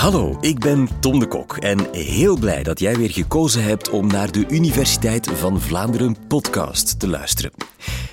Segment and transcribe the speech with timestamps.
[0.00, 4.06] Hallo, ik ben Tom de Kok en heel blij dat jij weer gekozen hebt om
[4.06, 7.69] naar de Universiteit van Vlaanderen podcast te luisteren.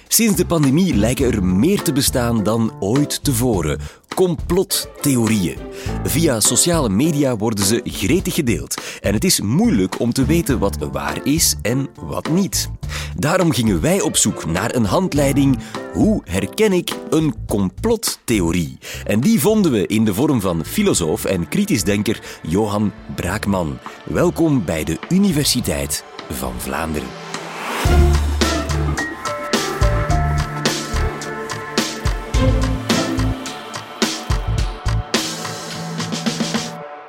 [0.07, 3.79] Sinds de pandemie lijken er meer te bestaan dan ooit tevoren.
[4.15, 5.57] Complottheorieën.
[6.03, 10.77] Via sociale media worden ze gretig gedeeld en het is moeilijk om te weten wat
[10.91, 12.69] waar is en wat niet.
[13.15, 15.57] Daarom gingen wij op zoek naar een handleiding
[15.93, 18.77] hoe herken ik een complottheorie?
[19.05, 23.77] En die vonden we in de vorm van filosoof en kritisch denker Johan Braakman.
[24.03, 27.26] Welkom bij de Universiteit van Vlaanderen.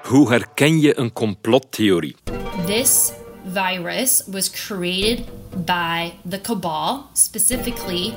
[0.09, 2.17] Hoe herken je een complottheorie?
[2.67, 3.13] This
[3.53, 5.25] virus was created
[5.65, 8.13] by the cabal, specifically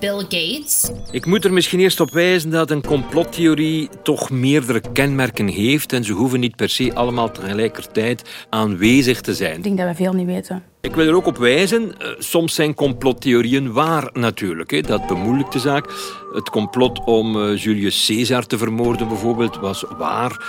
[0.00, 0.90] Bill Gates.
[1.10, 6.04] Ik moet er misschien eerst op wijzen dat een complottheorie toch meerdere kenmerken heeft en
[6.04, 9.56] ze hoeven niet per se allemaal tegelijkertijd aanwezig te zijn.
[9.56, 10.62] Ik denk dat we veel niet weten.
[10.82, 14.86] Ik wil er ook op wijzen, eh, soms zijn complottheorieën waar natuurlijk.
[14.86, 15.84] Dat bemoeilijkt de zaak.
[16.32, 20.44] Het complot om eh, Julius Caesar te vermoorden bijvoorbeeld was waar.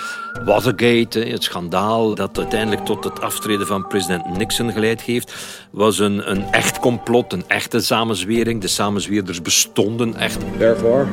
[0.45, 5.33] Watergate, het schandaal dat uiteindelijk tot het aftreden van president Nixon geleid heeft,
[5.71, 8.61] was een, een echt complot, een echte samenzwering.
[8.61, 10.39] De samenzweerders bestonden echt.
[10.57, 11.05] Therefore,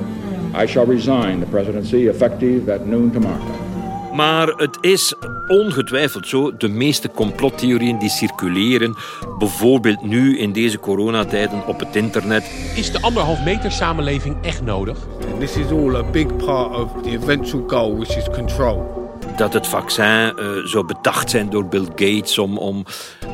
[0.62, 3.67] I shall resign the presidency effective at noon tomorrow.
[4.12, 5.14] Maar het is
[5.48, 8.96] ongetwijfeld zo, de meeste complottheorieën die circuleren,
[9.38, 12.50] bijvoorbeeld nu in deze coronatijden op het internet.
[12.74, 14.98] Is de anderhalf meter samenleving echt nodig?
[15.38, 18.98] This is all a big part of the eventual goal, which is control
[19.36, 22.84] dat het vaccin uh, zou bedacht zijn door Bill Gates om, om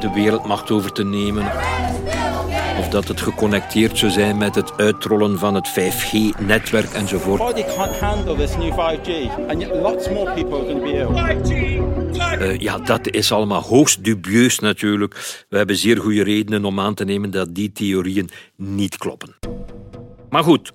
[0.00, 1.44] de wereldmacht over te nemen.
[2.78, 7.38] Of dat het geconnecteerd zou zijn met het uitrollen van het 5G-netwerk enzovoort.
[7.38, 9.08] Body can't handle this new 5G,
[9.48, 11.94] and yet lots more people are going to be ill.
[12.40, 15.44] Uh, ja, dat is allemaal hoogst dubieus natuurlijk.
[15.48, 19.34] We hebben zeer goede redenen om aan te nemen dat die theorieën niet kloppen.
[20.28, 20.72] Maar goed,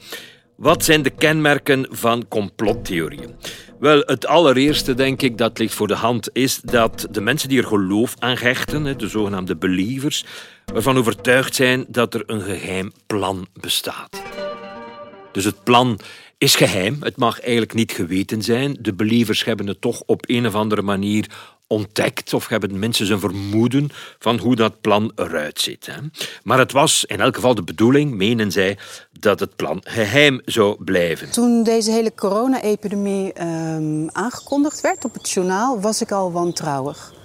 [0.55, 3.35] wat zijn de kenmerken van complottheorieën?
[3.79, 7.57] Wel, het allereerste, denk ik, dat ligt voor de hand, is dat de mensen die
[7.57, 10.25] er geloof aan hechten, de zogenaamde believers,
[10.73, 14.21] ervan overtuigd zijn dat er een geheim plan bestaat.
[15.31, 15.99] Dus het plan
[16.37, 18.77] is geheim, het mag eigenlijk niet geweten zijn.
[18.79, 21.29] De believers hebben het toch op een of andere manier
[21.67, 25.89] ontdekt of hebben mensen een vermoeden van hoe dat plan eruit ziet.
[26.43, 28.77] Maar het was in elk geval de bedoeling, menen zij,
[29.19, 31.31] dat het plan geheim zou blijven.
[31.31, 37.17] Toen deze hele corona-epidemie ehm, aangekondigd werd op het journaal, was ik al wantrouwig.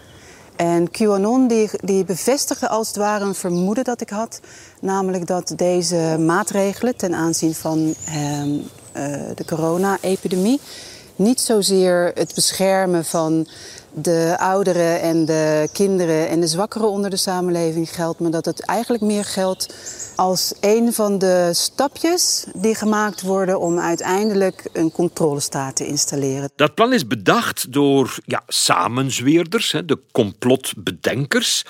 [0.56, 4.40] En QAnon die, die bevestigde als het ware een vermoeden dat ik had.
[4.80, 8.50] Namelijk dat deze maatregelen ten aanzien van ehm,
[8.92, 10.60] eh, de corona-epidemie
[11.16, 13.46] niet zozeer het beschermen van
[13.94, 18.60] de ouderen en de kinderen en de zwakkeren onder de samenleving geldt, maar dat het
[18.60, 19.74] eigenlijk meer geldt
[20.16, 26.50] als een van de stapjes die gemaakt worden om uiteindelijk een controlestaat te installeren.
[26.56, 31.64] Dat plan is bedacht door ja, samenzweerders, de complotbedenkers.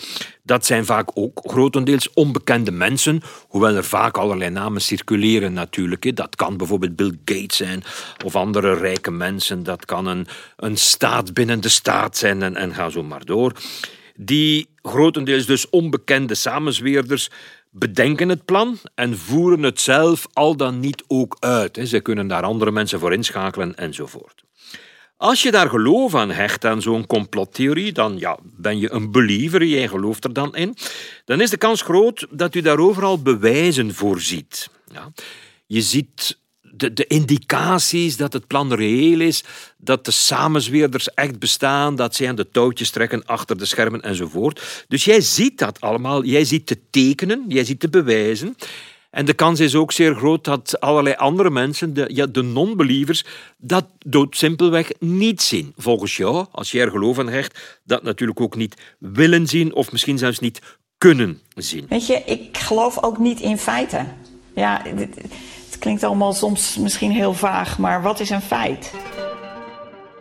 [0.47, 6.16] Dat zijn vaak ook grotendeels onbekende mensen, hoewel er vaak allerlei namen circuleren natuurlijk.
[6.16, 7.82] Dat kan bijvoorbeeld Bill Gates zijn
[8.25, 9.62] of andere rijke mensen.
[9.62, 13.53] Dat kan een, een staat binnen de staat zijn en, en ga zo maar door.
[14.16, 17.31] Die grotendeels dus onbekende samenzweerders
[17.71, 21.81] bedenken het plan en voeren het zelf al dan niet ook uit.
[21.82, 24.44] Ze kunnen daar andere mensen voor inschakelen enzovoort.
[25.24, 29.64] Als je daar geloof aan hecht, aan zo'n complottheorie, dan ja, ben je een believer,
[29.64, 30.76] jij gelooft er dan in.
[31.24, 34.70] Dan is de kans groot dat u daar overal bewijzen voor ziet.
[34.92, 35.12] Ja.
[35.66, 39.44] Je ziet de, de indicaties dat het plan reëel is,
[39.76, 44.84] dat de samenzweerders echt bestaan, dat zij aan de touwtjes trekken achter de schermen enzovoort.
[44.88, 48.56] Dus jij ziet dat allemaal, jij ziet de tekenen, jij ziet de bewijzen.
[49.14, 53.25] En de kans is ook zeer groot dat allerlei andere mensen, de, ja, de non-believers,
[53.56, 55.72] dat dood simpelweg niet zien.
[55.76, 59.93] Volgens jou, als jij er geloof aan hecht, dat natuurlijk ook niet willen zien of
[59.93, 60.61] misschien zelfs niet
[60.99, 61.87] kunnen zien.
[61.88, 64.16] Weet je, ik geloof ook niet in feiten.
[64.55, 68.93] Ja, het klinkt allemaal soms misschien heel vaag, maar wat is een feit?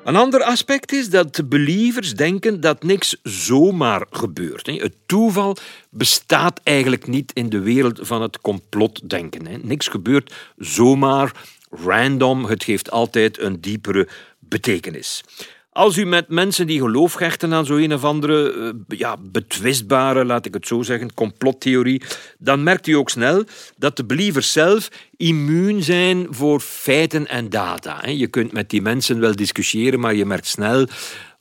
[0.04, 4.68] Een ander aspect is dat de believers denken dat niks zomaar gebeurt.
[4.68, 5.58] Het toeval
[5.90, 9.68] bestaat eigenlijk niet in de wereld van het complotdenken.
[9.68, 11.32] Niks gebeurt zomaar,
[11.70, 12.46] random.
[12.46, 14.08] Het geeft altijd een diepere
[14.40, 15.24] betekenis.
[15.74, 20.26] Als u met mensen die geloof hechten aan zo een of andere eh, ja, betwistbare,
[20.26, 22.02] laat ik het zo zeggen, complottheorie,
[22.38, 23.44] dan merkt u ook snel
[23.78, 28.08] dat de believers zelf immuun zijn voor feiten en data.
[28.08, 30.88] Je kunt met die mensen wel discussiëren, maar je merkt snel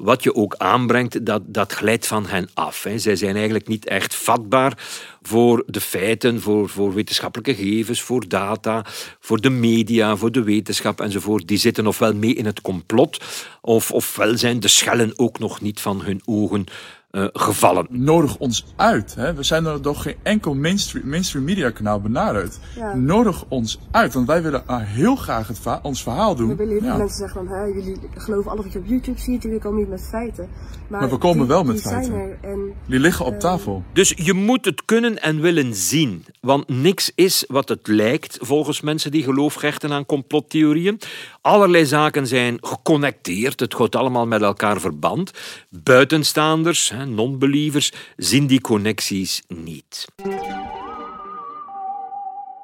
[0.02, 2.86] wat je ook aanbrengt, dat, dat glijdt van hen af.
[2.96, 4.78] Zij zijn eigenlijk niet echt vatbaar
[5.22, 8.84] voor de feiten, voor, voor wetenschappelijke gegevens, voor data,
[9.20, 11.48] voor de media, voor de wetenschap enzovoort.
[11.48, 13.24] Die zitten ofwel mee in het complot,
[13.60, 16.64] of, ofwel zijn de schellen ook nog niet van hun ogen
[17.12, 17.86] uh, gevallen.
[17.90, 19.14] Nodig ons uit.
[19.14, 19.34] Hè?
[19.34, 22.58] We zijn er door geen enkel mainstream, mainstream media kanaal benaderd.
[22.76, 22.94] Ja.
[22.94, 26.48] Nodig ons uit, want wij willen uh, heel graag het ons verhaal doen.
[26.48, 26.96] We willen heel ja.
[26.96, 29.88] mensen zeggen van, hè, jullie geloven alles wat je op YouTube ziet, jullie komen niet
[29.88, 30.48] met feiten.
[30.88, 32.42] Maar, maar we komen die, wel met die feiten.
[32.42, 33.82] En, die liggen op uh, tafel.
[33.92, 36.24] Dus je moet het kunnen en willen zien.
[36.40, 41.00] Want niks is wat het lijkt, volgens mensen die geloof hechten aan complottheorieën.
[41.42, 45.30] Allerlei zaken zijn geconnecteerd, het gaat allemaal met elkaar verband.
[45.68, 50.04] Buitenstaanders, non-believers, zien die connecties niet.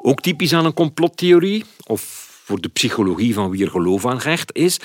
[0.02, 2.02] Ook typisch aan een complottheorie, of
[2.44, 4.80] voor de psychologie van wie er geloof aan hecht, is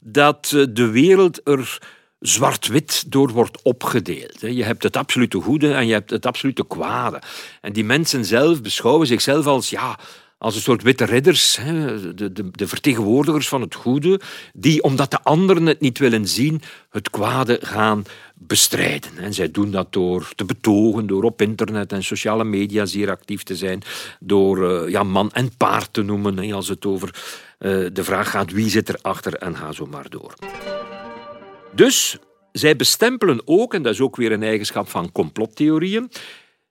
[0.00, 1.78] dat eh, de wereld er
[2.20, 4.40] zwart-wit door wordt opgedeeld.
[4.40, 7.22] Je hebt het absolute goede en je hebt het absolute kwade.
[7.60, 9.98] En die mensen zelf beschouwen zichzelf als ja,
[10.38, 11.58] als een soort witte ridders,
[12.14, 14.20] de, de, de, vertegenwoordigers van het goede,
[14.52, 18.04] die, omdat de anderen het niet willen zien, het kwade gaan
[18.34, 19.10] bestrijden.
[19.18, 23.42] En zij doen dat door te betogen, door op internet en sociale media zeer actief
[23.42, 23.82] te zijn,
[24.20, 27.08] door uh, ja, man en paard te noemen, als het over
[27.58, 30.34] uh, de vraag gaat wie zit erachter en ga zo maar door.
[31.74, 32.18] Dus
[32.52, 36.10] zij bestempelen ook, en dat is ook weer een eigenschap van complottheorieën,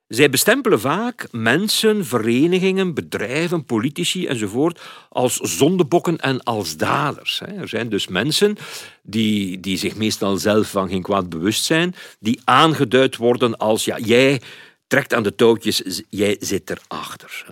[0.08, 7.42] zij bestempelen vaak mensen, verenigingen, bedrijven, politici enzovoort als zondebokken en als daders.
[7.42, 8.58] Er zijn dus mensen
[9.02, 13.98] die, die zich meestal zelf van geen kwaad bewust zijn, die aangeduid worden als ja,
[14.00, 14.42] jij
[14.88, 17.46] trekt aan de touwtjes, jij zit erachter.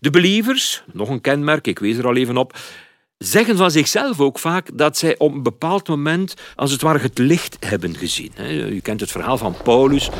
[0.00, 2.58] De believers, nog een kenmerk, ik wees er al even op,
[3.22, 7.18] zeggen van zichzelf ook vaak dat zij op een bepaald moment als het ware het
[7.18, 8.32] licht hebben gezien.
[8.48, 10.10] U kent het verhaal van Paulus,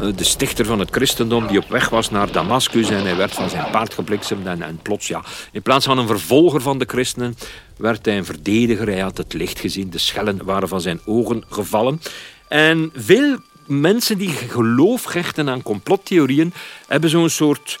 [0.00, 3.34] eh, de stichter van het christendom, die op weg was naar Damascus en hij werd
[3.34, 5.22] van zijn paard gebliksemd en, en plots, ja,
[5.52, 7.34] in plaats van een vervolger van de christenen,
[7.76, 8.86] werd hij een verdediger.
[8.86, 12.00] Hij had het licht gezien, de schellen waren van zijn ogen gevallen.
[12.48, 13.36] En veel
[13.66, 16.52] mensen die geloof hechten aan complottheorieën
[16.86, 17.78] hebben zo'n soort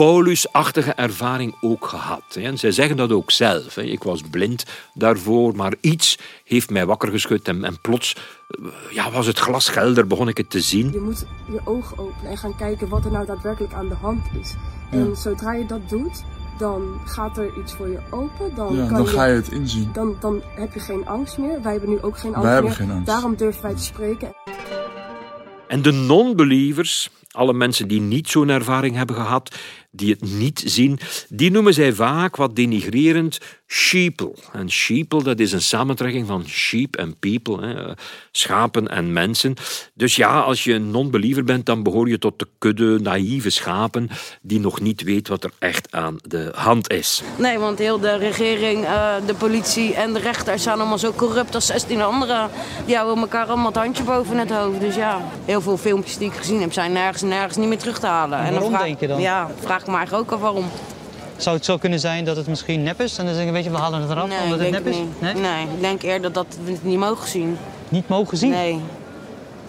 [0.00, 2.22] Paulus-achtige ervaring ook gehad.
[2.34, 3.76] En zij zeggen dat ook zelf.
[3.76, 4.64] Ik was blind
[4.94, 8.16] daarvoor, maar iets heeft mij wakker geschud en, en plots
[8.48, 10.92] eh, ja, was het glas helder, begon ik het te zien.
[10.92, 14.26] Je moet je ogen openen en gaan kijken wat er nou daadwerkelijk aan de hand
[14.40, 14.54] is.
[14.90, 16.24] En zodra je dat doet,
[16.58, 18.54] dan gaat er iets voor je open.
[18.54, 19.90] Dan, ja, kan dan ga je het inzien.
[19.92, 21.62] Dan, dan heb je geen angst meer.
[21.62, 22.72] Wij hebben nu ook geen angst wij meer.
[22.72, 23.06] Geen angst.
[23.06, 24.32] Daarom durven wij te spreken.
[25.68, 29.54] En de non-believers, alle mensen die niet zo'n ervaring hebben gehad,
[29.90, 30.98] die het niet zien,
[31.28, 34.34] die noemen zij vaak wat denigrerend sheeple.
[34.52, 37.92] En sheeple, dat is een samentrekking van sheep en people, hè,
[38.30, 39.54] schapen en mensen.
[39.94, 44.08] Dus ja, als je een non-believer bent, dan behoor je tot de kudde naïeve schapen
[44.42, 47.22] die nog niet weet wat er echt aan de hand is.
[47.38, 51.54] Nee, want heel de regering, eh, de politie en de rechters zijn allemaal zo corrupt
[51.54, 52.50] als 16 anderen.
[52.86, 54.80] Die houden elkaar allemaal het handje boven het hoofd.
[54.80, 57.98] Dus ja, heel veel filmpjes die ik gezien heb zijn nergens, nergens niet meer terug
[57.98, 58.38] te halen.
[58.38, 59.20] En, waarom vraag, denk je dan?
[59.20, 60.64] Ja, vraag ik me eigenlijk ook af waarom.
[61.36, 63.18] Zou het zo kunnen zijn dat het misschien nep is?
[63.18, 64.96] En dan zeggen weet je, we halen het eraf nee, omdat het nep is?
[65.18, 65.34] Nee?
[65.34, 67.56] nee, ik denk eerder dat we het niet mogen zien.
[67.88, 68.50] Niet mogen zien?
[68.50, 68.80] Nee.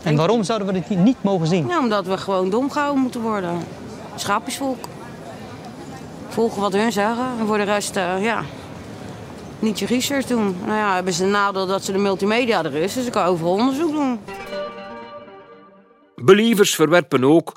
[0.04, 1.68] En waarom zouden we het niet mogen zien?
[1.68, 3.60] Ja, omdat we gewoon dom gehouden moeten worden.
[4.16, 4.86] Schaapjesvolk.
[6.30, 7.26] Volgen wat hun zeggen.
[7.40, 8.44] En voor de rest, uh, ja,
[9.60, 10.56] niet je research doen.
[10.66, 12.94] Nou ja, hebben ze een nadeel dat ze de multimedia er is.
[12.94, 14.20] Dus ik kan overal onderzoek doen.
[16.16, 17.54] Believers verwerpen ook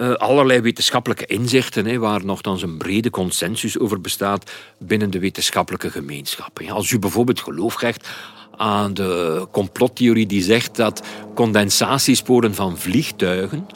[0.00, 5.90] uh, allerlei wetenschappelijke inzichten, hè, waar nogthans een brede consensus over bestaat binnen de wetenschappelijke
[5.90, 6.60] gemeenschap.
[6.68, 8.08] Als u bijvoorbeeld geloof krijgt
[8.56, 11.02] aan de complottheorie die zegt dat
[11.34, 13.66] condensatiesporen van vliegtuigen,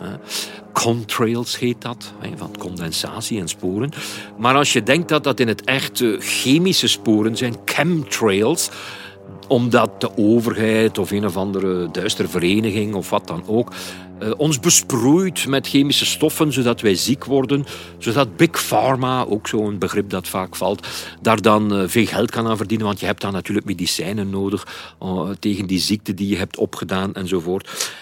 [0.73, 3.91] contrails heet dat, van condensatie en sporen.
[4.39, 8.71] Maar als je denkt dat dat in het echt chemische sporen zijn, chemtrails,
[9.49, 13.73] omdat de overheid of een of andere duistere vereniging of wat dan ook
[14.23, 17.65] uh, ons besproeit met chemische stoffen zodat wij ziek worden,
[17.99, 20.87] zodat Big Pharma, ook zo'n begrip dat vaak valt,
[21.23, 24.67] daar dan uh, veel geld kan aan verdienen, want je hebt dan natuurlijk medicijnen nodig
[25.03, 27.93] uh, tegen die ziekte die je hebt opgedaan enzovoort.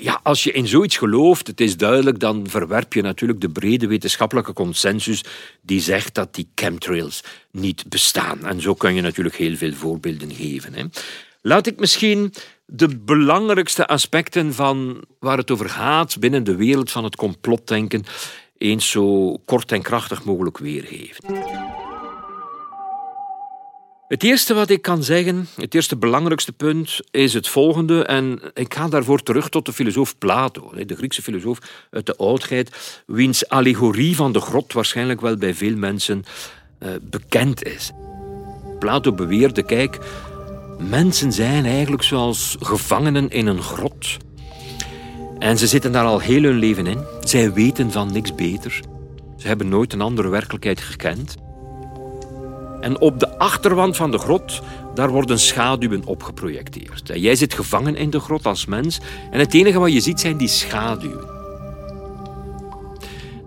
[0.00, 3.86] ja, als je in zoiets gelooft, het is duidelijk, dan verwerp je natuurlijk de brede
[3.86, 5.24] wetenschappelijke consensus
[5.62, 8.46] die zegt dat die chemtrails niet bestaan.
[8.46, 10.74] En zo kun je natuurlijk heel veel voorbeelden geven.
[10.74, 10.84] Hè.
[11.42, 12.32] Laat ik misschien
[12.66, 18.04] de belangrijkste aspecten van waar het over gaat binnen de wereld van het complotdenken
[18.58, 21.24] eens zo kort en krachtig mogelijk weergeven.
[24.08, 28.04] Het eerste wat ik kan zeggen, het eerste belangrijkste punt, is het volgende.
[28.04, 31.58] En ik ga daarvoor terug tot de filosoof Plato, de Griekse filosoof
[31.90, 36.24] uit de oudheid, wiens allegorie van de grot waarschijnlijk wel bij veel mensen
[36.82, 37.90] uh, bekend is.
[38.78, 39.98] Plato beweerde, kijk,
[40.78, 44.16] mensen zijn eigenlijk zoals gevangenen in een grot.
[45.38, 46.98] En ze zitten daar al heel hun leven in.
[47.20, 48.80] Zij weten van niks beter.
[49.36, 51.36] Ze hebben nooit een andere werkelijkheid gekend.
[52.80, 54.62] En op de achterwand van de grot,
[54.94, 57.10] daar worden schaduwen opgeprojecteerd.
[57.10, 60.20] En jij zit gevangen in de grot als mens en het enige wat je ziet
[60.20, 61.34] zijn die schaduwen.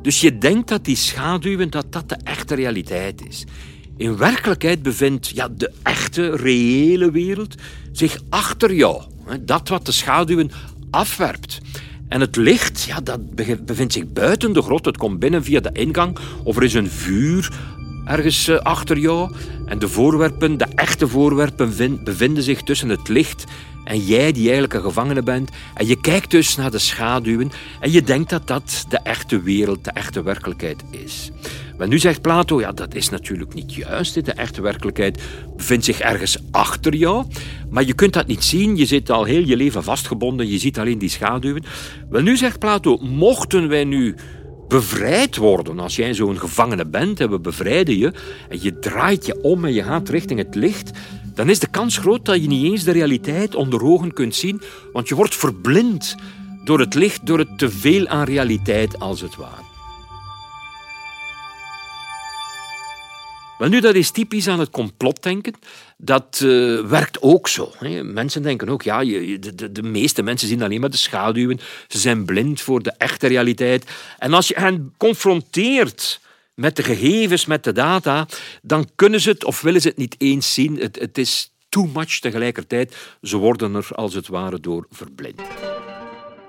[0.02, 3.46] Dus je denkt dat die schaduwen dat dat de echte realiteit is.
[4.00, 7.56] In werkelijkheid bevindt ja, de echte, reële wereld
[7.92, 9.04] zich achter jou.
[9.42, 10.52] Dat wat de schaduwen
[10.92, 11.60] afwerpt.
[12.08, 14.86] En het licht, ja, dat bevindt zich buiten de grot.
[14.86, 16.18] Het komt binnen via de ingang.
[16.44, 17.52] Of er is een vuur
[18.06, 19.32] ergens eh, achter jou.
[19.66, 23.44] En de voorwerpen, de echte voorwerpen, bevinden zich tussen het licht
[23.84, 25.50] en jij die eigenlijk een gevangene bent.
[25.74, 29.84] En je kijkt dus naar de schaduwen en je denkt dat dat de echte wereld,
[29.84, 31.32] de echte werkelijkheid is.
[31.80, 34.26] Maar nu zegt Plato, ja, dat is natuurlijk niet juist.
[34.26, 35.22] De echte werkelijkheid
[35.56, 37.26] bevindt zich ergens achter jou.
[37.70, 38.76] Maar je kunt dat niet zien.
[38.76, 40.48] Je zit al heel je leven vastgebonden.
[40.48, 41.64] Je ziet alleen die schaduwen.
[42.10, 44.16] Wel, nu zegt Plato, mochten wij nu
[44.68, 45.80] bevrijd worden.
[45.80, 48.14] Als jij zo'n gevangene bent en we bevrijden je
[48.50, 50.92] en je draait je om en je gaat richting het licht,
[51.34, 54.62] dan is de kans groot dat je niet eens de realiteit onder ogen kunt zien,
[54.94, 56.16] want je wordt verblind
[56.64, 59.69] door het licht, door het teveel aan realiteit als het ware.
[63.60, 65.54] Wel nu, dat is typisch aan het complotdenken.
[65.98, 67.72] Dat uh, werkt ook zo.
[67.78, 68.04] Hè.
[68.04, 71.60] Mensen denken ook, ja, de, de, meeste mensen zien alleen maar de schaduwen.
[71.88, 73.86] Ze zijn blind voor de echte realiteit.
[74.18, 76.20] En als je hen confronteert
[76.54, 78.28] met de gegevens, met de data,
[78.62, 80.78] dan kunnen ze het of willen ze het niet eens zien.
[80.78, 82.96] Het, het is too much tegelijkertijd.
[83.22, 85.42] Ze worden er als het ware door verblind.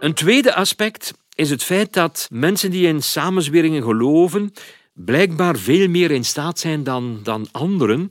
[0.00, 4.52] Een tweede aspect is het feit dat mensen die in samenzweringen geloven,
[5.04, 8.10] blijkbaar veel meer in staat zijn dan, dan anderen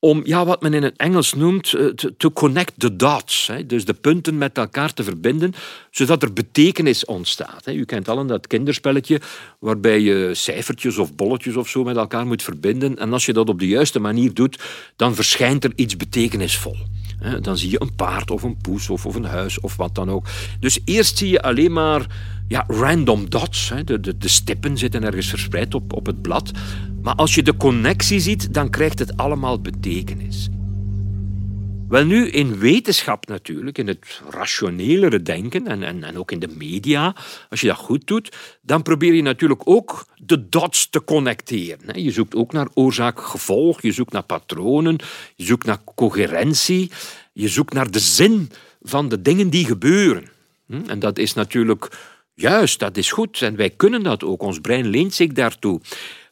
[0.00, 1.86] om ja, wat men in het Engels noemt eh,
[2.16, 3.46] to connect the dots.
[3.46, 5.54] Hè, dus de punten met elkaar te verbinden,
[5.90, 7.64] zodat er betekenis ontstaat.
[7.64, 7.72] Hè.
[7.72, 9.20] U kent allen dat kinderspelletje
[9.58, 12.98] waarbij je cijfertjes of bolletjes of zo met elkaar moet verbinden.
[12.98, 14.60] En als je dat op de juiste manier doet,
[14.96, 16.76] dan verschijnt er iets betekenisvol.
[17.40, 20.10] Dan zie je een paard of een poes of, of een huis of wat dan
[20.10, 20.26] ook.
[20.60, 22.06] Dus eerst zie je alleen maar
[22.48, 23.72] ja, random dots.
[23.84, 26.50] De, de, de stippen zitten ergens verspreid op, op het blad.
[27.02, 30.48] Maar als je de connectie ziet, dan krijgt het allemaal betekenis.
[31.90, 36.48] Wel nu, in wetenschap natuurlijk, in het rationelere denken en, en, en ook in de
[36.48, 37.14] media,
[37.48, 42.02] als je dat goed doet, dan probeer je natuurlijk ook de dots te connecteren.
[42.02, 44.96] Je zoekt ook naar oorzaak-gevolg, je zoekt naar patronen,
[45.36, 46.90] je zoekt naar coherentie,
[47.32, 48.50] je zoekt naar de zin
[48.82, 50.28] van de dingen die gebeuren.
[50.66, 50.80] Hm?
[50.86, 51.98] En dat is natuurlijk
[52.34, 54.42] juist, dat is goed en wij kunnen dat ook.
[54.42, 55.80] Ons brein leent zich daartoe.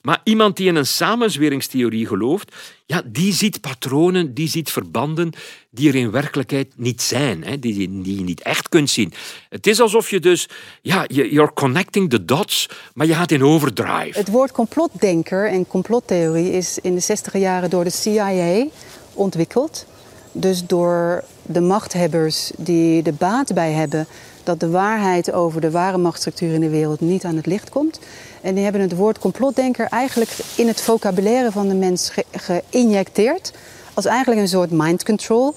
[0.03, 2.55] Maar iemand die in een samenzweringstheorie gelooft,
[2.87, 5.33] ja, die ziet patronen, die ziet verbanden
[5.71, 9.13] die er in werkelijkheid niet zijn, hè, die, die je niet echt kunt zien.
[9.49, 10.49] Het is alsof je dus,
[10.83, 14.19] ja, you're connecting the dots, maar je gaat in overdrive.
[14.19, 18.67] Het woord complotdenker en complottheorie is in de 60 jaren door de CIA
[19.13, 19.87] ontwikkeld.
[20.33, 24.07] Dus door de machthebbers die de baat bij hebben
[24.43, 28.01] dat de waarheid over de ware machtsstructuur in de wereld niet aan het licht komt.
[28.41, 33.53] En die hebben het woord complotdenker eigenlijk in het vocabulaire van de mens geïnjecteerd.
[33.95, 35.55] Als eigenlijk een soort mind control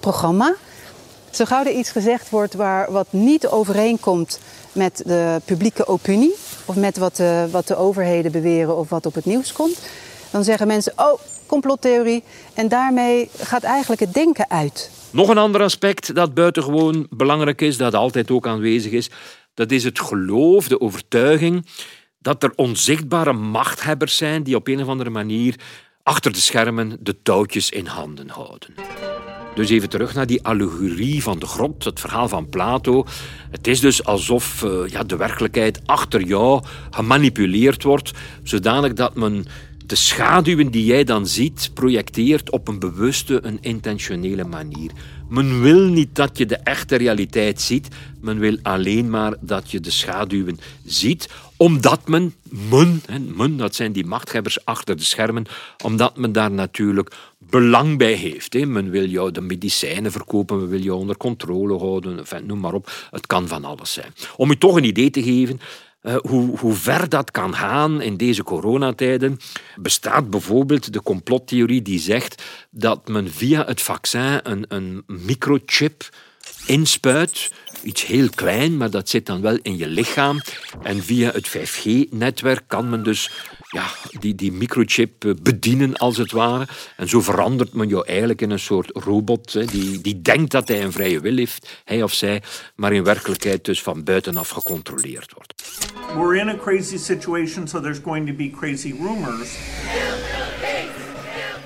[0.00, 0.54] programma.
[1.30, 4.40] Zo gauw er iets gezegd wordt waar, wat niet overeenkomt
[4.72, 6.34] met de publieke opinie.
[6.64, 9.78] Of met wat de, wat de overheden beweren of wat op het nieuws komt.
[10.30, 12.24] Dan zeggen mensen, oh, complottheorie.
[12.54, 14.90] En daarmee gaat eigenlijk het denken uit.
[15.10, 19.10] Nog een ander aspect dat buitengewoon belangrijk is, dat altijd ook aanwezig is,
[19.54, 21.66] dat is het geloof, de overtuiging
[22.26, 25.54] dat er onzichtbare machthebbers zijn die op een of andere manier
[26.02, 28.74] achter de schermen de touwtjes in handen houden.
[29.54, 33.04] Dus even terug naar die allegorie van de grot, het verhaal van Plato.
[33.50, 39.46] Het is dus alsof uh, ja, de werkelijkheid achter jou gemanipuleerd wordt, zodanig dat men
[39.86, 44.90] de schaduwen die jij dan ziet projecteert op een bewuste, een intentionele manier.
[45.28, 47.88] Men wil niet dat je de echte realiteit ziet.
[48.20, 51.28] Men wil alleen maar dat je de schaduwen ziet.
[51.56, 52.34] Omdat men,
[52.70, 53.02] men,
[53.36, 55.44] men dat zijn die machthebbers achter de schermen,
[55.84, 58.66] omdat men daar natuurlijk belang bij heeft.
[58.66, 63.08] Men wil jou de medicijnen verkopen, men wil jou onder controle houden, noem maar op.
[63.10, 64.12] Het kan van alles zijn.
[64.36, 65.60] Om u toch een idee te geven,
[66.14, 69.38] hoe, hoe ver dat kan gaan in deze coronatijden,
[69.76, 76.08] bestaat bijvoorbeeld de complottheorie die zegt dat men via het vaccin een, een microchip
[76.66, 77.52] inspuit.
[77.82, 80.40] Iets heel klein, maar dat zit dan wel in je lichaam.
[80.82, 83.30] En via het 5G-netwerk kan men dus
[83.76, 83.86] ja,
[84.20, 86.66] die, die microchip eh, bedienen, als het ware.
[86.96, 90.68] En zo verandert men jou eigenlijk in een soort robot hè, die, die denkt dat
[90.68, 92.42] hij een vrije wil heeft, hij of zij,
[92.74, 95.54] maar in werkelijkheid dus van buitenaf gecontroleerd wordt.
[96.14, 99.56] We're in a crazy situation, so there's going to be crazy rumors.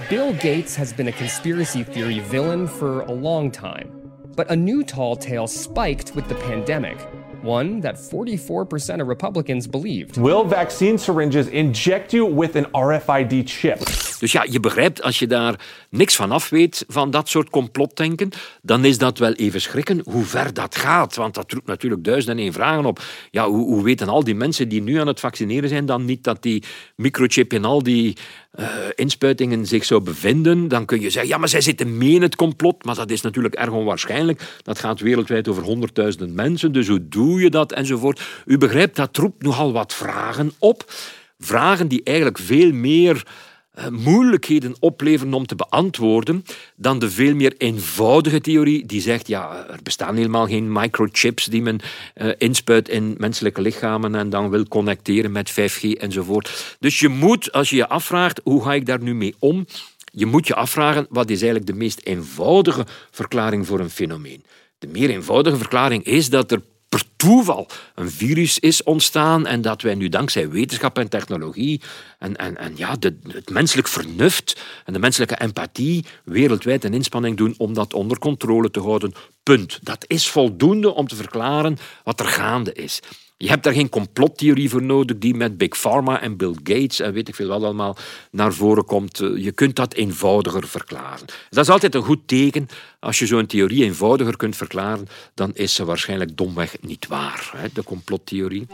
[0.08, 3.86] Bill Gates has been a conspiracy theory villain for a long time.
[4.34, 6.96] But a new tall tale spiked with the pandemic
[7.42, 10.16] one that 44% of Republicans believed.
[10.16, 13.78] Will vaccine syringes inject you with an RFID chip?
[14.20, 18.30] Dus ja, je begrijpt, als je daar niks van af weet, van dat soort complotdenken,
[18.62, 21.16] dan is dat wel even schrikken hoe ver dat gaat.
[21.16, 23.00] Want dat roept natuurlijk duizend en één vragen op.
[23.30, 26.24] Ja, hoe, hoe weten al die mensen die nu aan het vaccineren zijn dan niet
[26.24, 26.64] dat die
[26.96, 28.16] microchip in al die
[28.58, 30.68] uh, inspuitingen zich zou bevinden?
[30.68, 32.84] Dan kun je zeggen, ja, maar zij zitten mee in het complot.
[32.84, 34.42] Maar dat is natuurlijk erg onwaarschijnlijk.
[34.62, 36.72] Dat gaat wereldwijd over honderdduizenden mensen.
[36.72, 37.72] Dus hoe doe je dat?
[37.72, 38.20] Enzovoort.
[38.46, 40.92] U begrijpt, dat roept nogal wat vragen op.
[41.38, 43.24] Vragen die eigenlijk veel meer
[43.70, 46.44] eh, moeilijkheden opleveren om te beantwoorden
[46.76, 51.62] dan de veel meer eenvoudige theorie die zegt ja, er bestaan helemaal geen microchips die
[51.62, 51.80] men
[52.16, 56.76] uh, inspuit in menselijke lichamen en dan wil connecteren met 5G enzovoort.
[56.80, 59.66] Dus je moet, als je je afvraagt hoe ga ik daar nu mee om,
[60.12, 64.44] je moet je afvragen wat is eigenlijk de meest eenvoudige verklaring voor een fenomeen.
[64.78, 69.82] De meer eenvoudige verklaring is dat er per toeval een virus is ontstaan en dat
[69.82, 71.80] wij nu dankzij wetenschap en technologie
[72.18, 77.36] en, en, en ja, de, het menselijk vernuft en de menselijke empathie wereldwijd een inspanning
[77.36, 79.14] doen om dat onder controle te houden.
[79.56, 79.78] Punt.
[79.82, 83.00] Dat is voldoende om te verklaren wat er gaande is.
[83.36, 87.12] Je hebt daar geen complottheorie voor nodig die met Big Pharma en Bill Gates en
[87.12, 87.96] weet ik veel wat allemaal
[88.30, 89.20] naar voren komt.
[89.20, 91.26] Eh, je kunt dat eenvoudiger verklaren.
[91.48, 92.68] Dat is altijd een goed teken.
[93.00, 97.84] Als je zo'n theorie eenvoudiger kunt verklaren, dan is ze waarschijnlijk domweg niet waar, de
[97.84, 98.66] complottheorie.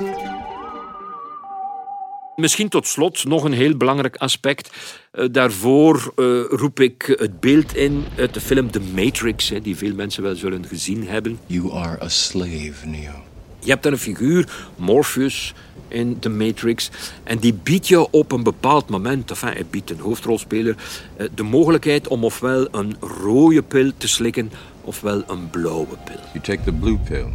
[2.37, 4.71] Misschien tot slot nog een heel belangrijk aspect.
[5.15, 9.77] Uh, daarvoor uh, roep ik het beeld in uit de film The Matrix, hè, die
[9.77, 11.39] veel mensen wel zullen gezien hebben.
[11.47, 13.13] You are a slave, Neo.
[13.59, 15.55] Je hebt daar een figuur, Morpheus,
[15.89, 16.91] in The Matrix.
[17.25, 20.77] En die biedt je op een bepaald moment, enfin, hij biedt een hoofdrolspeler,
[21.17, 26.21] eh, de mogelijkheid om ofwel een rode pil te slikken, ofwel een blauwe pil.
[26.33, 27.27] You take the blue pill.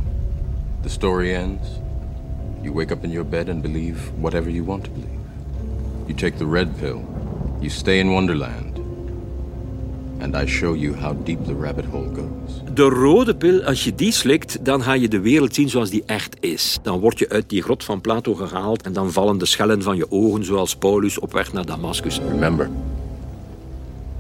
[0.81, 1.80] The story ends.
[2.63, 5.19] You wake up in your bed and believe whatever you want to believe.
[6.05, 7.01] You take the red pill.
[7.59, 8.79] You stay in Wonderland.
[10.19, 12.73] And I show you how deep the rabbit hole goes.
[12.73, 16.03] De rode pil, als je die slikt, dan ga je de wereld zien zoals die
[16.05, 16.79] echt is.
[16.81, 19.95] Dan word je uit die grot van Plato gehaald en dan vallen de schellen van
[19.95, 22.19] je ogen zoals Paulus op weg naar Damascus.
[22.29, 22.69] Remember,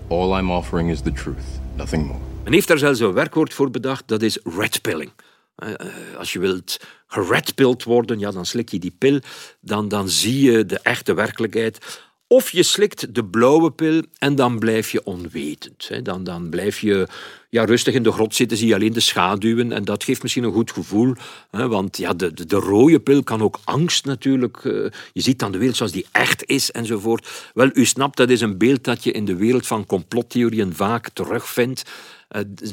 [0.07, 1.43] all I'm offering is the truth,
[1.75, 2.19] nothing more.
[2.43, 5.11] Men heeft daar zelfs een werkwoord voor bedacht, dat is redpilling.
[5.55, 9.19] Eh, eh, als je wilt geredpilled worden, ja, dan slik je die pil,
[9.59, 12.01] dan, dan zie je de echte werkelijkheid.
[12.31, 15.89] Of je slikt de blauwe pil en dan blijf je onwetend.
[16.03, 17.07] Dan, dan blijf je
[17.49, 19.71] ja, rustig in de grot zitten, zie je alleen de schaduwen.
[19.71, 21.13] En dat geeft misschien een goed gevoel.
[21.49, 24.57] Want ja, de, de, de rode pil kan ook angst natuurlijk.
[24.57, 24.71] Eh,
[25.13, 27.51] je ziet dan de wereld zoals die echt is enzovoort.
[27.53, 31.09] Wel, u snapt, dat is een beeld dat je in de wereld van complottheorieën vaak
[31.09, 31.83] terugvindt.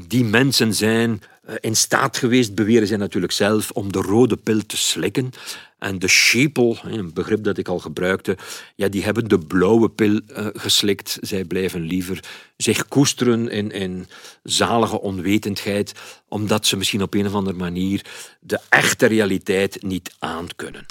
[0.09, 1.23] Die mensen zijn
[1.61, 5.31] in staat geweest, beweren zij natuurlijk zelf, om de rode pil te slikken.
[5.79, 8.37] En de schepel, een begrip dat ik al gebruikte,
[8.75, 11.19] ja, die hebben de blauwe pil uh, geslikt.
[11.21, 12.25] Zij blijven liever
[12.57, 14.07] zich koesteren in, in
[14.43, 15.93] zalige onwetendheid,
[16.29, 18.05] omdat ze misschien op een of andere manier
[18.41, 20.87] de echte realiteit niet aankunnen.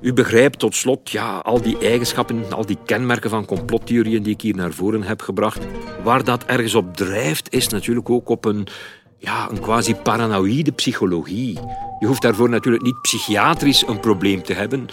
[0.00, 4.40] U begrijpt tot slot ja, al die eigenschappen, al die kenmerken van complottheorieën die ik
[4.40, 5.66] hier naar voren heb gebracht.
[6.02, 8.66] Waar dat ergens op drijft, is natuurlijk ook op een
[9.22, 11.58] ja, een quasi paranoïde psychologie.
[11.98, 14.86] Je hoeft daarvoor natuurlijk niet psychiatrisch een probleem te hebben.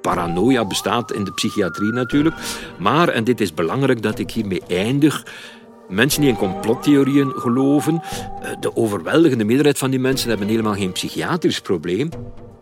[0.00, 2.36] Paranoia bestaat in de psychiatrie natuurlijk.
[2.78, 5.26] Maar, en dit is belangrijk dat ik hiermee eindig,
[5.88, 8.02] mensen die in complottheorieën geloven,
[8.42, 12.10] eh, de overweldigende meerderheid van die mensen hebben helemaal geen psychiatrisch probleem.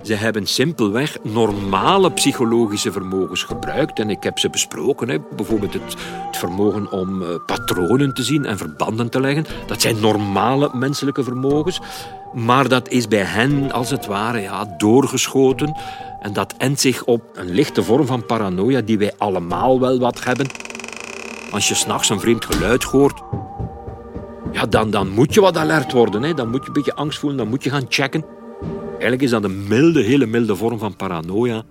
[0.06, 3.98] Ze hebben simpelweg normale psychologische vermogens gebruikt.
[3.98, 5.08] En ik heb ze besproken.
[5.08, 5.18] Hè.
[5.36, 9.46] Bijvoorbeeld het, het vermogen om uh, patronen te zien en verbanden te leggen.
[9.66, 11.80] Dat zijn normale menselijke vermogens.
[12.34, 15.76] Maar dat is bij hen, als het ware, ja, doorgeschoten.
[16.20, 20.24] En dat endt zich op een lichte vorm van paranoia die wij allemaal wel wat
[20.24, 20.46] hebben.
[21.50, 23.22] Als je s'nachts een vreemd geluid hoort,
[24.52, 26.22] ja, dan, dan moet je wat alert worden.
[26.22, 26.34] Hè.
[26.34, 28.35] Dan moet je een beetje angst voelen, dan moet je gaan checken.
[28.96, 31.64] Eigenlijk is dat een milde, hele milde vorm van paranoia.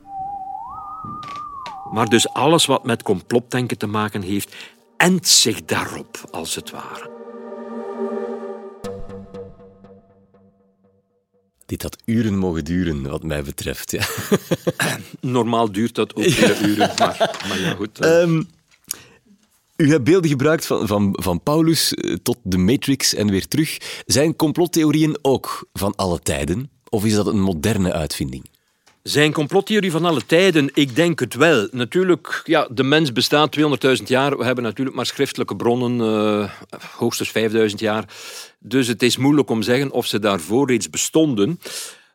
[1.92, 4.56] Maar dus alles wat met complotdenken te maken heeft,
[4.98, 7.10] endt zich daarop, als het ware.
[11.66, 13.92] Dit had uren mogen duren, wat mij betreft.
[13.92, 14.06] Ja.
[15.20, 18.06] Normaal duurt dat ook uren, maar, maar ja, goed.
[18.06, 18.48] Um,
[19.76, 23.78] u hebt beelden gebruikt van, van, van Paulus eh, tot de Matrix en weer terug.
[24.06, 26.70] Zijn complottheorieën ook van alle tijden?
[26.96, 28.46] Of is dat een moderne uitvinding?
[29.04, 30.70] Zijn complottheorie van alle tijden?
[30.74, 31.68] Ik denk het wel.
[31.72, 34.38] Natuurlijk, ja, de mens bestaat 200.000 jaar.
[34.38, 36.50] We hebben natuurlijk maar schriftelijke bronnen, uh,
[36.96, 37.32] hoogstens
[37.70, 38.06] 5.000 jaar.
[38.60, 41.60] Dus het is moeilijk om te zeggen of ze daarvoor reeds bestonden.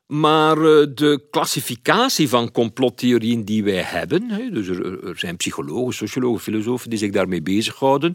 [0.07, 6.41] Maar eh, de klassificatie van complottheorieën die wij hebben, dus er, er zijn psychologen, sociologen,
[6.41, 8.15] filosofen die zich daarmee bezighouden,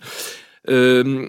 [0.66, 1.28] Ehm,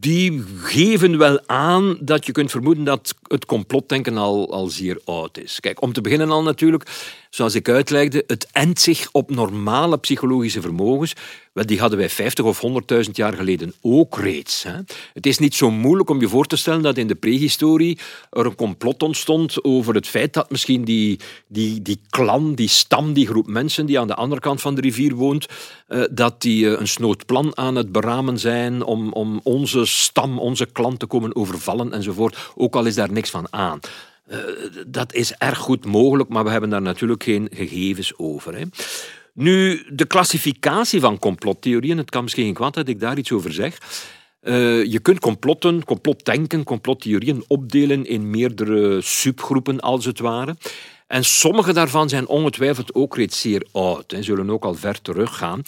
[0.00, 5.38] die geven wel aan dat je kunt vermoeden dat het complotdenken al, al zeer oud
[5.38, 5.60] is.
[5.60, 6.90] Kijk, om te beginnen al natuurlijk,
[7.30, 11.12] zoals ik uitlegde, het endt zich op normale psychologische vermogens.
[11.52, 12.62] Die hadden wij 50 of
[13.04, 14.62] 100.000 jaar geleden ook reeds.
[14.62, 14.76] Hè.
[15.12, 17.98] Het is niet zo moeilijk om je voor te stellen dat in de prehistorie
[18.30, 23.12] er een complot ontstond over het feit dat misschien die, die, die klan, die stam,
[23.12, 25.46] die groep mensen die aan de andere kant van de rivier woont,
[25.86, 30.38] eh, dat die eh, een snood plan aan het beramen zijn om, om onze stam,
[30.38, 32.50] onze klan te komen overvallen enzovoort.
[32.54, 33.80] Ook al is daar niks van aan.
[34.28, 34.38] Uh,
[34.86, 38.58] dat is erg goed mogelijk, maar we hebben daar natuurlijk geen gegevens over.
[38.58, 38.64] Hè.
[39.32, 43.52] Nu, de klassificatie van complottheorieën, het kan misschien geen kwaad dat ik daar iets over
[43.52, 43.78] zeg.
[44.42, 50.56] Uh, je kunt complotten, complotdenken, complottheorieën opdelen in meerdere subgroepen, als het ware.
[51.06, 55.62] En sommige daarvan zijn ongetwijfeld ook reeds zeer oud en zullen ook al ver teruggaan.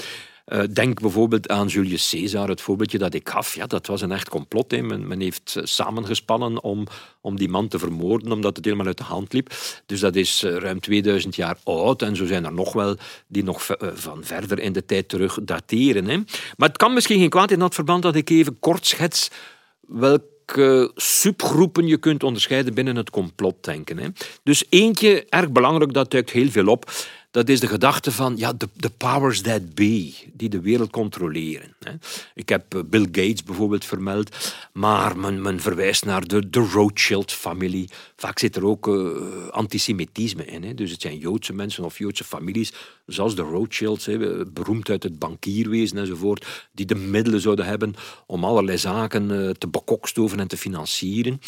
[0.53, 3.55] Uh, denk bijvoorbeeld aan Julius Caesar, het voorbeeldje dat ik gaf.
[3.55, 4.71] Ja, dat was een echt complot.
[4.71, 4.83] Hè.
[4.83, 6.87] Men, heeft eh, samengespannen om,
[7.21, 9.55] om die man te vermoorden, omdat het helemaal uit de hand liep.
[9.87, 12.03] Dus dat is uh, ruim 2000 jaar oud.
[12.03, 16.05] En zo zijn er nog wel die nog van verder in de tijd terug dateren.
[16.05, 16.17] Hè.
[16.57, 19.31] Maar het kan misschien geen kwaad in dat verband dat ik even kort schets
[19.81, 23.99] welke subgroepen je kunt onderscheiden binnen het complotdenken.
[23.99, 24.09] Hè.
[24.43, 26.91] Dus eentje, erg belangrijk, dat duikt heel veel op
[27.39, 31.77] dat is de gedachte van ja, de, de powers that be, die de wereld controleren.
[32.35, 37.89] Ik heb eh, Bill Gates bijvoorbeeld vermeld, maar men, men verwijst naar de, de Rothschild-familie.
[38.17, 40.65] Vaak zit er ook uh, antisemitisme in.
[40.65, 40.75] Hè.
[40.75, 42.73] Dus het zijn Joodse mensen of Joodse families,
[43.07, 47.95] zoals de Rothschilds, hè, beroemd uit het bankierwezen enzovoort, die de middelen zouden hebben
[48.27, 51.41] om allerlei zaken uh, te bekokstoven en te financieren.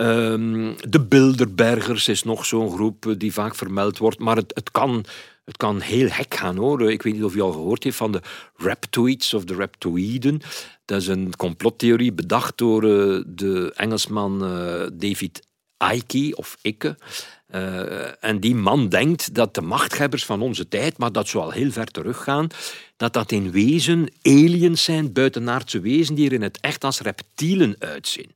[0.00, 5.04] Um, de Bilderbergers is nog zo'n groep die vaak vermeld wordt, maar het, het kan
[5.44, 6.90] het kan heel hek gaan hoor.
[6.90, 8.20] Ik weet niet of je al gehoord heeft van de
[8.56, 10.40] reptoids of de reptoïden.
[10.84, 15.42] Dat is een complottheorie bedacht door uh, de Engelsman uh, David
[15.94, 16.98] Icke of Icke.
[17.54, 21.50] Uh, en die man denkt dat de machthebbers van onze tijd, maar dat zou al
[21.50, 22.48] heel ver teruggaan,
[22.96, 27.76] dat dat in wezen aliens zijn, buitenaardse wezen die er in het echt als reptielen
[27.78, 28.30] uitzien.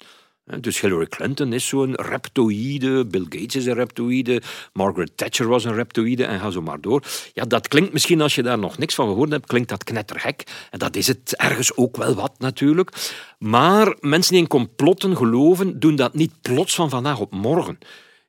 [0.61, 5.75] Dus Hillary Clinton is zo'n reptoïde, Bill Gates is een reptoïde, Margaret Thatcher was een
[5.75, 7.03] reptoïde en ga zo maar door.
[7.33, 10.43] Ja, dat klinkt misschien, als je daar nog niks van gehoord hebt, klinkt dat knettergek.
[10.71, 12.91] En dat is het ergens ook wel wat natuurlijk.
[13.39, 17.79] Maar mensen die in complotten geloven, doen dat niet plots van vandaag op morgen.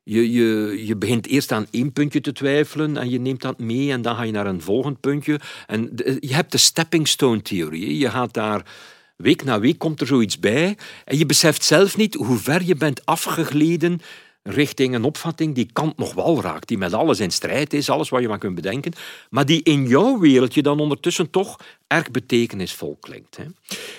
[0.03, 3.91] Je, je, je begint eerst aan één puntje te twijfelen en je neemt dat mee
[3.91, 5.39] en dan ga je naar een volgend puntje.
[5.67, 7.97] En je hebt de stepping stone theorie.
[7.97, 8.65] Je gaat daar
[9.21, 12.75] Week na week komt er zoiets bij en je beseft zelf niet hoe ver je
[12.75, 14.01] bent afgegleden
[14.43, 18.10] richting een opvatting die Kant nog wel raakt, die met alles in strijd is, alles
[18.10, 18.93] wat je maar kunt bedenken,
[19.30, 23.38] maar die in jouw wereldje dan ondertussen toch erg betekenisvol klinkt.
[23.38, 23.43] Hè.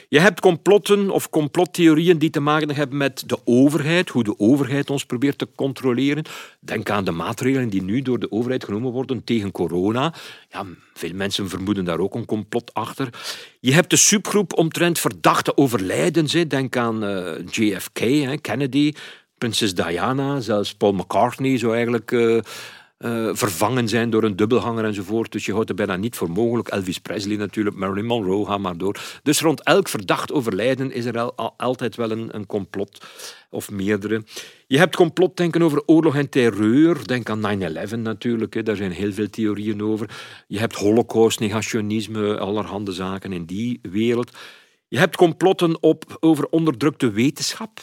[0.09, 4.90] Je hebt complotten of complottheorieën die te maken hebben met de overheid, hoe de overheid
[4.90, 6.24] ons probeert te controleren.
[6.61, 10.14] Denk aan de maatregelen die nu door de overheid genomen worden tegen corona.
[10.50, 13.09] Ja, veel mensen vermoeden daar ook een complot achter.
[13.61, 16.33] Je hebt de subgroep omtrent verdachte overlijdens.
[16.33, 18.00] Denk aan uh, eh, JFK,
[18.40, 18.92] Kennedy,
[19.42, 25.33] prinses Diana, zelfs Paul McCartney zou eigenlijk uh, eh, vervangen zijn door een dubbelhanger enzovoort.
[25.33, 26.68] Dus je houdt het bijna niet voor mogelijk.
[26.68, 29.00] Elvis Presley natuurlijk, Marilyn Monroe, ga maar door.
[29.22, 33.05] Dus rond elk verdacht overlijden is er al, altijd wel een, een complot
[33.50, 34.24] of meerdere.
[34.66, 37.07] Je hebt complotdenken over oorlog en terreur.
[37.07, 38.62] Denk aan 9-11 natuurlijk, hè.
[38.62, 40.11] daar zijn heel veel theorieën over.
[40.46, 44.31] Je hebt holocaust, negationisme, allerhande zaken in die wereld.
[44.92, 47.81] Je hebt complotten op, over onderdrukte wetenschap.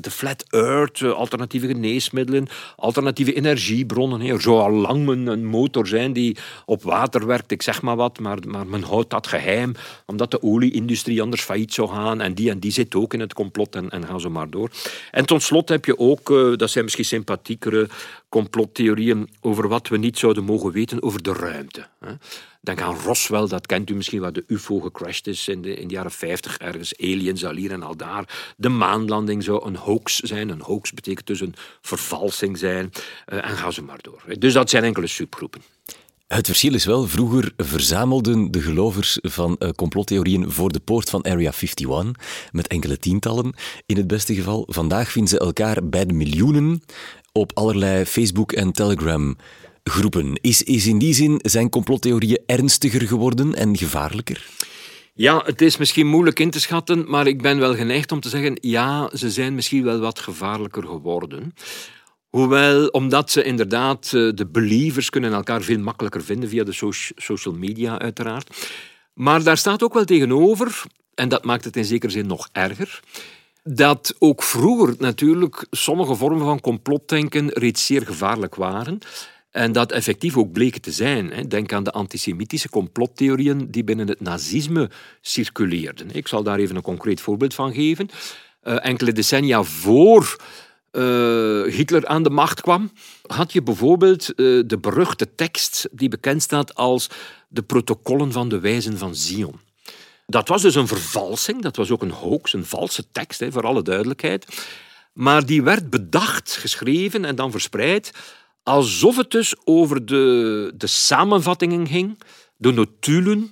[0.00, 4.20] De flat earth, eh, alternatieve geneesmiddelen, alternatieve energiebronnen.
[4.20, 8.38] Er al lang een motor zijn die op water werkt, ik zeg maar wat, maar,
[8.48, 9.74] maar men houdt dat geheim,
[10.06, 12.20] omdat de olieindustrie anders failliet zou gaan.
[12.20, 14.70] En die en die zit ook in het complot en, en gaan zo maar door.
[15.10, 17.88] En tot slot heb je ook, eh, dat zijn misschien sympathiekere
[18.28, 21.86] complottheorieën over wat we niet zouden mogen weten over de ruimte.
[22.60, 25.88] Denk aan Roswell, dat kent u misschien, waar de UFO gecrashed is in de, in
[25.88, 28.54] de jaren 50, ergens aliens al hier en al daar.
[28.56, 30.48] De maanlanding zou een hoax zijn.
[30.48, 32.90] Een hoax betekent dus een vervalsing zijn.
[33.32, 34.22] Uh, en ga ze maar door.
[34.38, 35.62] Dus dat zijn enkele subgroepen.
[36.26, 41.24] Het verschil is wel, vroeger verzamelden de gelovers van uh, complottheorieën voor de poort van
[41.24, 43.54] Area 51, met enkele tientallen
[43.86, 44.66] in het beste geval.
[44.68, 46.82] Vandaag vinden ze elkaar bij de miljoenen
[47.36, 49.36] op allerlei Facebook- en Telegram
[49.84, 50.38] groepen.
[50.40, 54.46] Is, is in die zin zijn complottheorieën ernstiger geworden en gevaarlijker?
[55.14, 58.28] Ja, het is misschien moeilijk in te schatten, maar ik ben wel geneigd om te
[58.28, 61.54] zeggen, ja, ze zijn misschien wel wat gevaarlijker geworden.
[62.28, 67.54] Hoewel, omdat ze inderdaad, eh, de believers kunnen elkaar veel makkelijker vinden via de social
[67.54, 68.70] media uiteraard.
[69.14, 70.82] Maar daar staat ook wel tegenover,
[71.14, 73.00] en dat maakt het in zekere zin nog erger,
[73.68, 78.98] dat ook vroeger natuurlijk sommige vormen van complotdenken reeds zeer gevaarlijk waren.
[79.50, 81.48] En dat effectief ook bleken te zijn.
[81.48, 86.10] Denk aan de antisemitische complottheorieën die binnen het nazisme circuleerden.
[86.10, 88.08] Ik zal daar even een concreet voorbeeld van geven.
[88.60, 90.36] Eh, enkele decennia voor
[90.92, 91.02] uh,
[91.72, 92.90] Hitler aan de macht kwam,
[93.26, 97.10] had je bijvoorbeeld uh, de beruchte tekst die bekend staat als
[97.48, 99.65] de protocollen van de wijzen van Zion.
[100.26, 103.82] Dat was dus een vervalsing, dat was ook een hoax, een valse tekst, voor alle
[103.82, 104.68] duidelijkheid.
[105.12, 108.12] Maar die werd bedacht, geschreven en dan verspreid
[108.62, 112.18] alsof het dus over de, de samenvattingen ging,
[112.56, 113.50] de notulen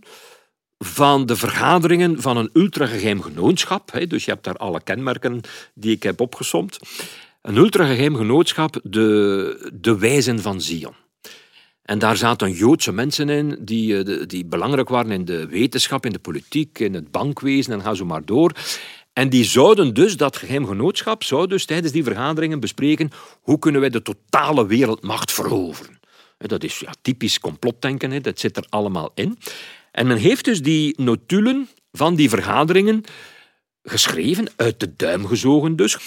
[0.79, 3.91] van de vergaderingen van een ultrageheim genootschap.
[4.09, 5.41] Dus je hebt daar alle kenmerken
[5.75, 6.79] die ik heb opgesomd.
[7.43, 10.95] Een ultrageheim genootschap, de, de wijzen van Zion.
[11.85, 16.12] En daar zaten Joodse mensen in die, eh, die belangrijk waren in de wetenschap, in
[16.12, 18.53] de politiek, in het bankwezen en ga zo maar door.
[19.12, 23.81] En die zouden dus, dat geheim genootschap, zou dus tijdens die vergaderingen bespreken hoe kunnen
[23.81, 26.01] wij de totale wereldmacht veroveren.
[26.38, 29.38] Dat is ja, typisch complotdenken, dat zit er allemaal in.
[29.92, 33.05] En men heeft dus die notulen van die vergaderingen
[33.83, 35.99] geschreven, uit de duim gezogen dus,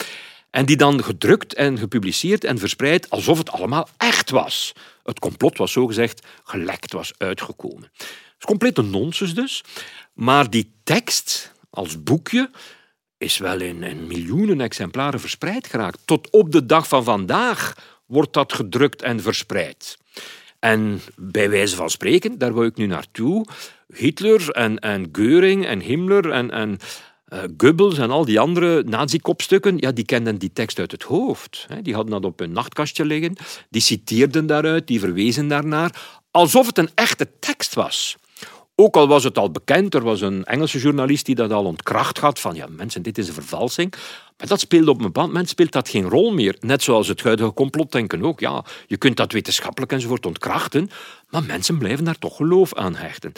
[0.49, 4.73] en die dan gedrukt en gepubliceerd en verspreid alsof het allemaal echt was.
[5.07, 7.89] Het complot was zogezegd gelekt, was uitgekomen.
[7.93, 9.63] Het is complete nonsens dus,
[10.13, 12.49] maar die tekst als boekje
[13.17, 15.99] is wel in, in miljoenen exemplaren verspreid geraakt.
[16.05, 17.73] Tot op de dag van vandaag
[18.05, 19.97] wordt dat gedrukt en verspreid.
[20.59, 23.45] En bij wijze van spreken, daar wil ik nu naartoe,
[23.93, 26.77] Hitler en, en Göring en Himmler en, en
[27.33, 31.67] uh, Goebbels en al die andere nazi-kopstukken, ja, die kenden die tekst uit het hoofd.
[31.81, 33.35] Die hadden dat op hun nachtkastje liggen,
[33.69, 38.15] die citeerden daaruit, die verwezen daarnaar, alsof het een echte tekst was.
[38.79, 42.17] Ook al was het al bekend, er was een Engelse journalist die dat al ontkracht
[42.17, 43.93] had, van ja, mensen, dit is een vervalsing.
[44.37, 46.57] Maar dat speelde op een bepaald moment speelt dat geen rol meer.
[46.59, 48.39] Net zoals het huidige complotdenken ook.
[48.39, 50.89] Ja, je kunt dat wetenschappelijk enzovoort ontkrachten,
[51.29, 53.31] maar mensen blijven daar toch geloof aan hechten.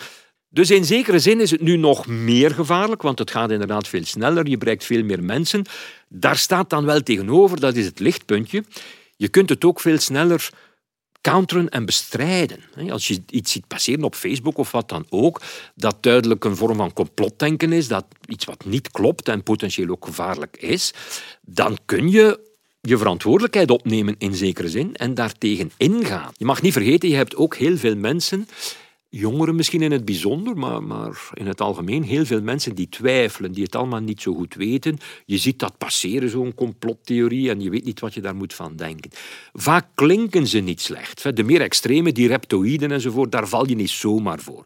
[0.49, 4.05] Dus in zekere zin is het nu nog meer gevaarlijk, want het gaat inderdaad veel
[4.05, 5.65] sneller, je bereikt veel meer mensen.
[6.07, 8.63] Daar staat dan wel tegenover, dat is het lichtpuntje,
[9.15, 10.49] je kunt het ook veel sneller
[11.21, 12.63] counteren en bestrijden.
[12.89, 15.41] Als je iets ziet passeren op Facebook of wat dan ook,
[15.75, 20.05] dat duidelijk een vorm van complotdenken is, dat iets wat niet klopt en potentieel ook
[20.05, 20.93] gevaarlijk is,
[21.41, 22.39] dan kun je
[22.81, 26.31] je verantwoordelijkheid opnemen in zekere zin en daartegen ingaan.
[26.37, 28.47] Je mag niet vergeten, je hebt ook heel veel mensen
[29.09, 33.51] jongeren misschien in het bijzonder, maar, maar in het algemeen heel veel mensen die twijfelen,
[33.51, 34.97] die het allemaal niet zo goed weten.
[35.25, 38.75] Je ziet dat passeren, zo'n complottheorie, en je weet niet wat je daar moet van
[38.75, 39.11] denken.
[39.53, 41.35] Vaak klinken ze niet slecht.
[41.35, 44.65] De meer extreme, die reptoïden enzovoort, daar val je niet zomaar voor.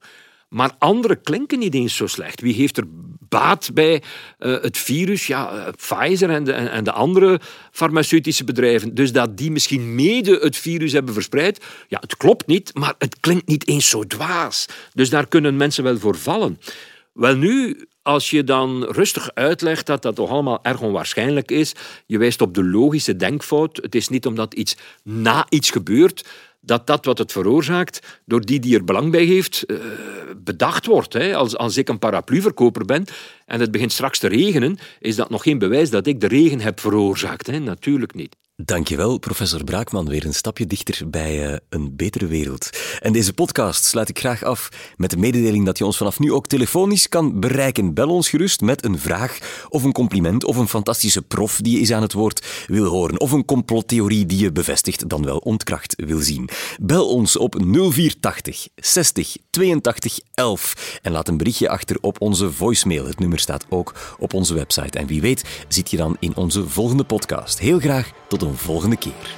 [0.53, 2.41] Maar andere klinken niet eens zo slecht.
[2.41, 2.83] Wie heeft er
[3.19, 3.93] baat bij
[4.39, 5.27] uh, het virus?
[5.27, 7.39] Ja, uh, Pfizer en de, en de andere
[7.71, 8.95] farmaceutische bedrijven.
[8.95, 11.65] Dus dat die misschien mede het virus hebben verspreid.
[11.87, 14.65] Ja, het klopt niet, maar het klinkt niet eens zo dwaas.
[14.93, 16.59] Dus daar kunnen mensen wel voor vallen.
[17.13, 21.73] Wel nu, als je dan rustig uitlegt dat dat toch allemaal erg onwaarschijnlijk is,
[22.05, 23.79] je wijst op de logische denkfout.
[23.81, 26.23] Het is niet omdat iets na iets gebeurt
[26.65, 29.77] dat dat wat het veroorzaakt, door die die er belang bij heeft, uh,
[30.37, 31.15] bedacht wordt.
[31.15, 33.05] Als, als ik een parapluverkoper ben
[33.45, 36.59] en het begint straks te regenen, is dat nog geen bewijs dat ik de regen
[36.59, 37.51] heb veroorzaakt.
[37.51, 38.35] Natuurlijk niet.
[38.55, 40.09] Dankjewel, professor Braakman.
[40.09, 42.69] Weer een stapje dichter bij uh, een betere wereld.
[42.99, 46.33] En deze podcast sluit ik graag af met de mededeling dat je ons vanaf nu
[46.33, 47.93] ook telefonisch kan bereiken.
[47.93, 49.37] Bel ons gerust met een vraag
[49.69, 53.19] of een compliment of een fantastische prof die je eens aan het woord wil horen
[53.19, 56.49] of een complottheorie die je bevestigt dan wel ontkracht wil zien.
[56.81, 63.05] Bel ons op 0480 60 82 11 en laat een berichtje achter op onze voicemail.
[63.05, 64.97] Het nummer staat ook op onze website.
[64.97, 67.59] En wie weet zit je dan in onze volgende podcast.
[67.59, 69.35] Heel graag tot een volgende keer.